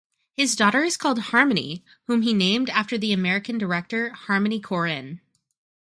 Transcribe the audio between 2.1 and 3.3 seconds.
he named after the